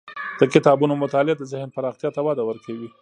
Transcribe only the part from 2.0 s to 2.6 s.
ته وده